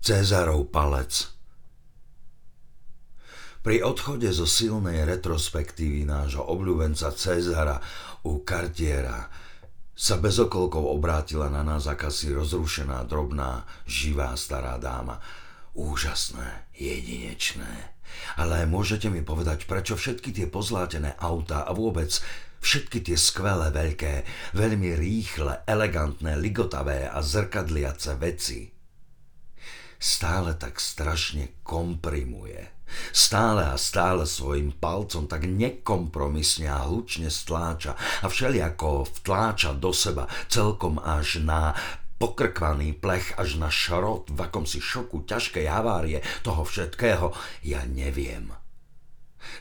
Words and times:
Cezarov 0.00 0.72
palec 0.72 1.28
Pri 3.60 3.84
odchode 3.84 4.32
zo 4.32 4.48
silnej 4.48 5.04
retrospektívy 5.04 6.08
nášho 6.08 6.40
obľúbenca 6.40 7.12
Cezara 7.12 7.76
u 8.24 8.40
Cartiera 8.40 9.28
sa 9.92 10.16
bez 10.16 10.40
okolkov 10.40 10.88
obrátila 10.88 11.52
na 11.52 11.60
nás 11.60 11.84
akási 11.84 12.32
rozrušená, 12.32 13.04
drobná, 13.04 13.68
živá 13.84 14.32
stará 14.40 14.80
dáma. 14.80 15.20
Úžasné, 15.76 16.72
jedinečné. 16.80 18.00
Ale 18.40 18.64
môžete 18.64 19.12
mi 19.12 19.20
povedať, 19.20 19.68
prečo 19.68 20.00
všetky 20.00 20.32
tie 20.32 20.48
pozlátené 20.48 21.20
autá 21.20 21.68
a 21.68 21.76
vôbec 21.76 22.08
všetky 22.64 23.04
tie 23.04 23.20
skvelé, 23.20 23.68
veľké, 23.68 24.24
veľmi 24.56 24.96
rýchle, 24.96 25.60
elegantné, 25.68 26.40
ligotavé 26.40 27.04
a 27.04 27.20
zrkadliace 27.20 28.16
veci 28.16 28.79
stále 30.00 30.56
tak 30.56 30.80
strašne 30.80 31.60
komprimuje. 31.60 32.72
Stále 33.14 33.70
a 33.70 33.78
stále 33.78 34.26
svojim 34.26 34.74
palcom 34.74 35.30
tak 35.30 35.46
nekompromisne 35.46 36.66
a 36.66 36.82
hlučne 36.90 37.30
stláča 37.30 37.94
a 37.94 38.26
všeliako 38.26 39.06
vtláča 39.22 39.78
do 39.78 39.94
seba 39.94 40.26
celkom 40.50 40.98
až 40.98 41.38
na 41.38 41.70
pokrkvaný 42.18 42.98
plech 42.98 43.38
až 43.38 43.62
na 43.62 43.70
šrot 43.70 44.34
v 44.34 44.38
akomsi 44.42 44.82
šoku 44.82 45.22
ťažkej 45.22 45.70
havárie 45.70 46.18
toho 46.42 46.66
všetkého, 46.66 47.30
ja 47.62 47.86
neviem. 47.86 48.50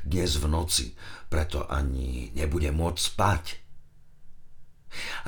Dnes 0.01 0.35
v 0.41 0.49
noci 0.49 0.91
preto 1.29 1.69
ani 1.69 2.33
nebude 2.33 2.73
môcť 2.73 2.99
spať. 2.99 3.45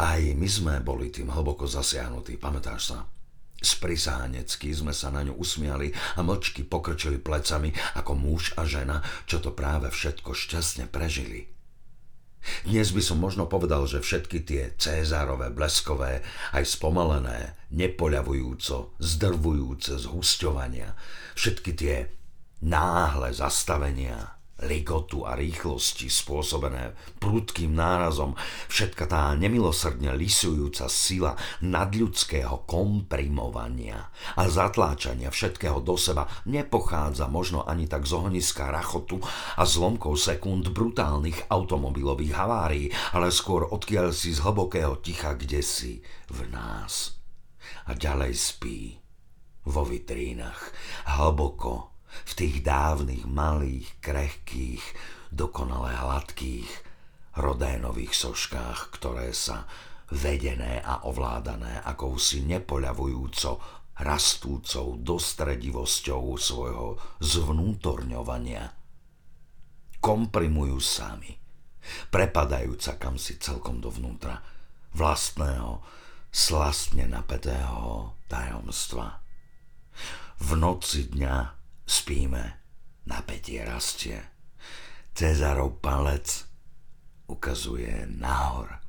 Aj 0.02 0.20
my 0.20 0.48
sme 0.50 0.82
boli 0.82 1.14
tým 1.14 1.30
hlboko 1.30 1.70
zasiahnutí, 1.70 2.42
pamätáš 2.42 2.82
sa? 2.92 3.06
Sprisánecky 3.62 4.74
sme 4.74 4.90
sa 4.90 5.14
na 5.14 5.22
ňu 5.22 5.38
usmiali 5.38 5.94
a 6.18 6.26
mlčky 6.26 6.66
pokrčili 6.66 7.22
plecami 7.22 7.70
ako 7.94 8.18
muž 8.18 8.58
a 8.58 8.66
žena, 8.66 9.06
čo 9.30 9.38
to 9.38 9.54
práve 9.54 9.94
všetko 9.94 10.34
šťastne 10.34 10.90
prežili. 10.90 11.46
Dnes 12.66 12.90
by 12.90 13.06
som 13.06 13.22
možno 13.22 13.46
povedal, 13.46 13.86
že 13.86 14.02
všetky 14.02 14.42
tie 14.42 14.74
Cézárové 14.74 15.54
bleskové, 15.54 16.26
aj 16.58 16.74
spomalené, 16.74 17.54
nepoľavujúco, 17.70 18.98
zdrvujúce 18.98 20.02
zhusťovania, 20.02 20.98
všetky 21.38 21.72
tie 21.78 22.10
náhle 22.66 23.30
zastavenia, 23.30 24.41
ligotu 24.66 25.26
a 25.26 25.34
rýchlosti 25.34 26.08
spôsobené 26.08 26.94
prudkým 27.18 27.74
nárazom, 27.74 28.38
všetka 28.70 29.10
tá 29.10 29.34
nemilosrdne 29.38 30.14
lisujúca 30.14 30.86
sila 30.88 31.34
nadľudského 31.66 32.66
komprimovania 32.70 34.14
a 34.38 34.46
zatláčania 34.46 35.34
všetkého 35.34 35.82
do 35.82 35.98
seba 35.98 36.30
nepochádza 36.46 37.26
možno 37.26 37.66
ani 37.66 37.90
tak 37.90 38.06
z 38.06 38.14
ohniska 38.18 38.70
rachotu 38.70 39.22
a 39.58 39.64
zlomkov 39.66 40.18
sekúnd 40.18 40.70
brutálnych 40.70 41.50
automobilových 41.50 42.34
havárií, 42.38 42.88
ale 43.14 43.34
skôr 43.34 43.66
odkiaľ 43.68 44.14
si 44.14 44.34
z 44.34 44.40
hlbokého 44.46 45.02
ticha 45.02 45.34
kde 45.34 45.62
si 45.66 46.02
v 46.30 46.48
nás. 46.54 47.18
A 47.90 47.98
ďalej 47.98 48.34
spí 48.38 49.02
vo 49.66 49.86
vitrínach, 49.86 50.74
hlboko 51.06 51.91
v 52.28 52.32
tých 52.36 52.56
dávnych 52.64 53.24
malých, 53.28 53.88
krehkých, 54.04 54.84
dokonale 55.32 55.96
hladkých 55.96 56.70
rodénových 57.40 58.12
soškách, 58.12 58.92
ktoré 58.92 59.32
sa 59.32 59.64
vedené 60.12 60.84
a 60.84 61.08
ovládané 61.08 61.80
akousi 61.88 62.44
nepoľavujúco 62.44 63.52
rastúcou 64.02 65.00
dostredivosťou 65.00 66.24
svojho 66.36 67.00
zvnútorňovania 67.24 68.82
komprimujú 70.02 70.82
sami, 70.82 71.30
prepadajúca 72.10 72.98
kam 72.98 73.22
si 73.22 73.38
celkom 73.38 73.78
dovnútra 73.78 74.42
vlastného, 74.98 75.86
slastne 76.34 77.06
napätého 77.06 78.18
tajomstva. 78.26 79.22
V 80.42 80.50
noci 80.58 81.06
dňa 81.14 81.61
Spíme, 81.92 82.56
napätie 83.06 83.66
rastie. 83.68 84.24
Cezarov 85.12 85.84
palec 85.84 86.48
ukazuje 87.28 88.08
nahor. 88.08 88.80